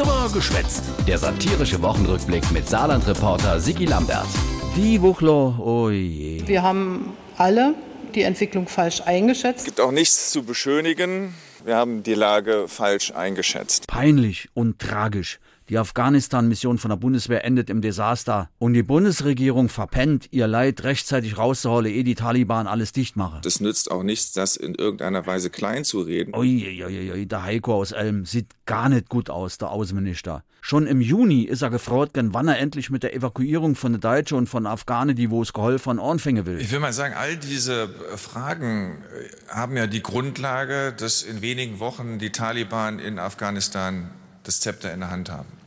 Drüber 0.00 0.30
geschwätzt. 0.32 0.82
Der 1.06 1.18
satirische 1.18 1.82
Wochenrückblick 1.82 2.50
mit 2.52 2.66
Saarland-Reporter 2.66 3.60
Sigi 3.60 3.84
Lambert. 3.84 4.26
Die 4.74 5.02
Wuchler, 5.02 5.60
oh 5.60 5.90
je. 5.90 6.40
Wir 6.46 6.62
haben 6.62 7.12
alle 7.36 7.74
die 8.14 8.22
Entwicklung 8.22 8.66
falsch 8.66 9.02
eingeschätzt. 9.04 9.58
Es 9.58 9.64
gibt 9.66 9.78
auch 9.78 9.90
nichts 9.90 10.30
zu 10.30 10.42
beschönigen. 10.42 11.34
Wir 11.66 11.76
haben 11.76 12.02
die 12.02 12.14
Lage 12.14 12.64
falsch 12.66 13.12
eingeschätzt. 13.12 13.88
Peinlich 13.88 14.48
und 14.54 14.78
tragisch. 14.78 15.38
Die 15.70 15.78
Afghanistan-Mission 15.78 16.78
von 16.78 16.88
der 16.88 16.96
Bundeswehr 16.96 17.44
endet 17.44 17.70
im 17.70 17.80
Desaster. 17.80 18.50
Und 18.58 18.74
die 18.74 18.82
Bundesregierung 18.82 19.68
verpennt, 19.68 20.26
ihr 20.32 20.48
Leid 20.48 20.82
rechtzeitig 20.82 21.38
rauszuholen, 21.38 21.92
ehe 21.92 22.02
die 22.02 22.16
Taliban 22.16 22.66
alles 22.66 22.90
dicht 22.90 23.14
machen. 23.14 23.38
Das 23.42 23.60
nützt 23.60 23.88
auch 23.88 24.02
nichts, 24.02 24.32
das 24.32 24.56
in 24.56 24.74
irgendeiner 24.74 25.28
Weise 25.28 25.48
klein 25.48 25.84
zu 25.84 26.00
reden. 26.00 26.34
Uiuiui, 26.34 27.24
der 27.24 27.44
Heiko 27.44 27.76
aus 27.76 27.92
Elm 27.92 28.26
sieht 28.26 28.48
gar 28.66 28.88
nicht 28.88 29.08
gut 29.08 29.30
aus, 29.30 29.58
der 29.58 29.70
Außenminister. 29.70 30.42
Schon 30.60 30.88
im 30.88 31.00
Juni 31.00 31.42
ist 31.42 31.62
er 31.62 31.70
gefreut, 31.70 32.10
wann 32.14 32.48
er 32.48 32.58
endlich 32.58 32.90
mit 32.90 33.04
der 33.04 33.14
Evakuierung 33.14 33.76
von 33.76 33.92
der 33.92 34.00
Deutschen 34.00 34.38
und 34.38 34.48
von 34.48 34.66
Afghanen, 34.66 35.14
die 35.14 35.30
wo 35.30 35.40
es 35.40 35.52
geholfen 35.52 36.00
anfangen 36.00 36.46
will. 36.46 36.58
Ich 36.60 36.72
will 36.72 36.80
mal 36.80 36.92
sagen, 36.92 37.14
all 37.16 37.36
diese 37.36 37.88
Fragen 38.16 39.04
haben 39.48 39.76
ja 39.76 39.86
die 39.86 40.02
Grundlage, 40.02 40.92
dass 40.98 41.22
in 41.22 41.42
wenigen 41.42 41.78
Wochen 41.78 42.18
die 42.18 42.30
Taliban 42.30 42.98
in 42.98 43.20
Afghanistan 43.20 44.10
das 44.42 44.58
Zepter 44.58 44.92
in 44.92 44.98
der 44.98 45.12
Hand 45.12 45.30
haben. 45.30 45.59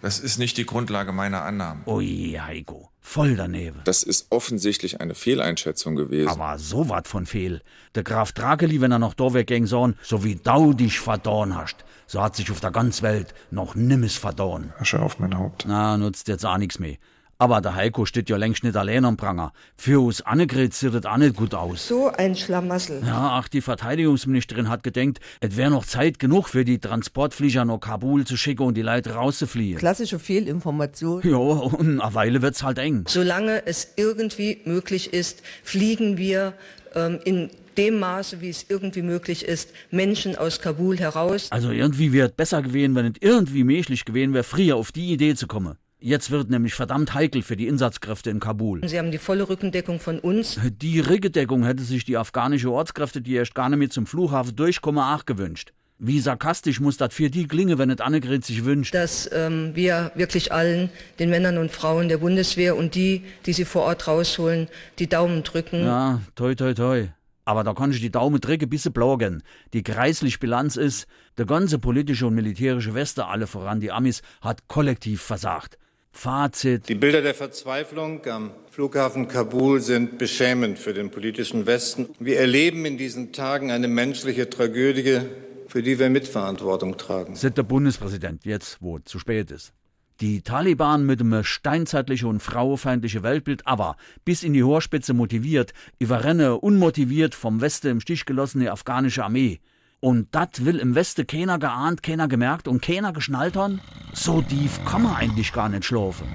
Das 0.00 0.20
ist 0.20 0.38
nicht 0.38 0.56
die 0.56 0.66
Grundlage 0.66 1.12
meiner 1.12 1.42
Annahmen. 1.42 1.82
Ui, 1.86 2.38
Heiko, 2.40 2.90
voll 3.00 3.34
daneben. 3.34 3.80
Das 3.84 4.02
ist 4.04 4.28
offensichtlich 4.30 5.00
eine 5.00 5.14
Fehleinschätzung 5.14 5.96
gewesen. 5.96 6.28
Aber 6.28 6.58
so 6.58 6.88
wat 6.88 7.08
von 7.08 7.26
fehl. 7.26 7.62
Der 7.94 8.04
Graf 8.04 8.32
Drakeli, 8.32 8.80
wenn 8.80 8.92
er 8.92 9.00
noch 9.00 9.14
da 9.14 9.34
wegging, 9.34 9.66
so, 9.66 9.92
so 10.02 10.22
wie 10.22 10.36
du 10.36 10.72
dich 10.72 11.00
verdorn 11.00 11.56
hast, 11.56 11.84
so 12.06 12.22
hat 12.22 12.36
sich 12.36 12.50
auf 12.50 12.60
der 12.60 12.70
ganzen 12.70 13.02
Welt 13.02 13.34
noch 13.50 13.74
nimmes 13.74 14.16
verdorn. 14.16 14.72
Asche 14.78 15.00
auf 15.00 15.18
mein 15.18 15.36
Haupt. 15.36 15.64
Na, 15.66 15.96
nutzt 15.96 16.28
jetzt 16.28 16.46
auch 16.46 16.58
nix 16.58 16.78
mehr. 16.78 16.96
Aber 17.40 17.60
der 17.60 17.76
Heiko 17.76 18.04
steht 18.04 18.28
ja 18.28 18.36
längst 18.36 18.64
nicht 18.64 18.76
allein 18.76 19.04
am 19.04 19.16
Pranger. 19.16 19.52
Für 19.76 20.04
uns 20.04 20.22
Annegret 20.22 20.74
sieht 20.74 20.92
das 20.92 21.04
auch 21.04 21.18
nicht 21.18 21.36
gut 21.36 21.54
aus. 21.54 21.86
So 21.86 22.08
ein 22.08 22.34
Schlamassel. 22.34 23.00
Ja, 23.06 23.38
ach, 23.38 23.46
die 23.46 23.60
Verteidigungsministerin 23.60 24.68
hat 24.68 24.82
gedenkt, 24.82 25.20
es 25.38 25.56
wäre 25.56 25.70
noch 25.70 25.86
Zeit 25.86 26.18
genug 26.18 26.48
für 26.48 26.64
die 26.64 26.80
Transportflieger 26.80 27.64
nach 27.64 27.78
Kabul 27.78 28.26
zu 28.26 28.36
schicken 28.36 28.64
und 28.64 28.76
die 28.76 28.82
Leute 28.82 29.12
rauszufliehen. 29.12 29.78
Klassische 29.78 30.18
Fehlinformation. 30.18 31.22
Ja, 31.22 31.36
und 31.36 32.00
eine 32.00 32.14
Weile 32.14 32.42
wird's 32.42 32.64
halt 32.64 32.78
eng. 32.78 33.04
Solange 33.06 33.64
es 33.66 33.92
irgendwie 33.94 34.60
möglich 34.64 35.12
ist, 35.12 35.44
fliegen 35.62 36.18
wir 36.18 36.54
ähm, 36.96 37.20
in 37.24 37.50
dem 37.76 38.00
Maße, 38.00 38.40
wie 38.40 38.48
es 38.48 38.66
irgendwie 38.68 39.02
möglich 39.02 39.44
ist, 39.44 39.70
Menschen 39.92 40.34
aus 40.34 40.60
Kabul 40.60 40.98
heraus. 40.98 41.52
Also 41.52 41.70
irgendwie 41.70 42.12
wäre 42.12 42.30
es 42.30 42.34
besser 42.34 42.62
gewesen, 42.62 42.96
wenn 42.96 43.06
es 43.06 43.12
irgendwie 43.20 43.62
möglich 43.62 44.04
gewesen 44.04 44.34
wäre, 44.34 44.42
früher 44.42 44.74
auf 44.74 44.90
die 44.90 45.12
Idee 45.12 45.36
zu 45.36 45.46
kommen. 45.46 45.78
Jetzt 46.00 46.30
wird 46.30 46.48
nämlich 46.48 46.74
verdammt 46.74 47.14
heikel 47.14 47.42
für 47.42 47.56
die 47.56 47.68
Einsatzkräfte 47.68 48.30
in 48.30 48.38
Kabul. 48.38 48.86
Sie 48.86 48.98
haben 48.98 49.10
die 49.10 49.18
volle 49.18 49.48
Rückendeckung 49.48 49.98
von 49.98 50.20
uns. 50.20 50.60
Die 50.80 51.00
Rückendeckung 51.00 51.64
hätte 51.64 51.82
sich 51.82 52.04
die 52.04 52.16
afghanische 52.16 52.70
Ortskräfte, 52.70 53.20
die 53.20 53.34
erst 53.34 53.56
gar 53.56 53.68
nicht 53.68 53.78
mehr 53.80 53.90
zum 53.90 54.06
Flughafen 54.06 54.54
durchkommen, 54.54 55.02
auch 55.02 55.26
gewünscht. 55.26 55.72
Wie 55.98 56.20
sarkastisch 56.20 56.78
muss 56.78 56.96
das 56.96 57.12
für 57.12 57.28
die 57.28 57.48
klingen, 57.48 57.78
wenn 57.78 57.90
es 57.90 58.00
Annegret 58.00 58.44
sich 58.44 58.64
wünscht? 58.64 58.94
Dass 58.94 59.28
ähm, 59.32 59.72
wir 59.74 60.12
wirklich 60.14 60.52
allen, 60.52 60.90
den 61.18 61.30
Männern 61.30 61.58
und 61.58 61.72
Frauen 61.72 62.08
der 62.08 62.18
Bundeswehr 62.18 62.76
und 62.76 62.94
die, 62.94 63.24
die 63.46 63.52
sie 63.52 63.64
vor 63.64 63.82
Ort 63.82 64.06
rausholen, 64.06 64.68
die 65.00 65.08
Daumen 65.08 65.42
drücken. 65.42 65.82
Ja, 65.82 66.20
toi, 66.36 66.54
toi, 66.54 66.74
toi. 66.74 67.08
Aber 67.44 67.64
da 67.64 67.74
kann 67.74 67.90
ich 67.90 68.00
die 68.00 68.12
Daumen 68.12 68.40
drücken, 68.40 68.68
bis 68.68 68.84
sie 68.84 68.90
blogen. 68.90 69.42
Die 69.72 69.82
kreisliche 69.82 70.38
Bilanz 70.38 70.76
ist, 70.76 71.08
der 71.36 71.46
ganze 71.46 71.80
politische 71.80 72.28
und 72.28 72.34
militärische 72.36 72.94
Westen, 72.94 73.22
alle 73.22 73.48
voran 73.48 73.80
die 73.80 73.90
Amis, 73.90 74.22
hat 74.40 74.68
kollektiv 74.68 75.22
versagt. 75.22 75.78
Fazit. 76.18 76.88
Die 76.88 76.96
Bilder 76.96 77.22
der 77.22 77.32
Verzweiflung 77.32 78.26
am 78.26 78.50
Flughafen 78.72 79.28
Kabul 79.28 79.80
sind 79.80 80.18
beschämend 80.18 80.76
für 80.76 80.92
den 80.92 81.12
politischen 81.12 81.64
Westen. 81.64 82.08
Wir 82.18 82.40
erleben 82.40 82.84
in 82.86 82.98
diesen 82.98 83.30
Tagen 83.30 83.70
eine 83.70 83.86
menschliche 83.86 84.50
Tragödie, 84.50 85.20
für 85.68 85.80
die 85.80 85.96
wir 86.00 86.10
Mitverantwortung 86.10 86.96
tragen. 86.96 87.36
Sagt 87.36 87.56
der 87.56 87.62
Bundespräsident 87.62 88.44
jetzt, 88.44 88.78
wo 88.80 88.98
zu 88.98 89.20
spät 89.20 89.52
ist. 89.52 89.72
Die 90.20 90.42
Taliban 90.42 91.06
mit 91.06 91.20
einem 91.20 91.44
steinzeitlichen 91.44 92.28
und 92.28 92.40
frauenfeindlichen 92.40 93.22
Weltbild, 93.22 93.64
aber 93.64 93.96
bis 94.24 94.42
in 94.42 94.54
die 94.54 94.64
Hohrspitze 94.64 95.14
motiviert, 95.14 95.72
überrenne 96.00 96.58
unmotiviert 96.58 97.36
vom 97.36 97.60
Westen 97.60 97.86
im 97.92 98.00
Stich 98.00 98.26
gelassene 98.26 98.72
afghanische 98.72 99.22
Armee. 99.22 99.60
Und 100.00 100.28
dat 100.32 100.64
will 100.64 100.78
im 100.78 100.94
Westen 100.94 101.26
keiner 101.26 101.58
geahnt, 101.58 102.02
keiner 102.02 102.28
gemerkt 102.28 102.68
und 102.68 102.80
keiner 102.80 103.12
geschnallt 103.12 103.56
haben? 103.56 103.80
So 104.12 104.42
tief 104.42 104.80
kann 104.84 105.02
man 105.02 105.16
eigentlich 105.16 105.52
gar 105.52 105.68
nicht 105.68 105.84
schlafen. 105.84 106.26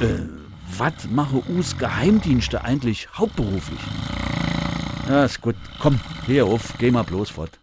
Äh, 0.00 0.18
was 0.76 1.08
mache 1.10 1.42
us 1.48 1.78
Geheimdienste 1.78 2.62
eigentlich 2.62 3.08
hauptberuflich? 3.14 3.80
Ja, 5.08 5.24
ist 5.24 5.40
gut. 5.40 5.56
Komm, 5.78 6.00
hier 6.26 6.44
auf, 6.44 6.74
geh 6.78 6.90
mal 6.90 7.04
bloß 7.04 7.30
fort. 7.30 7.58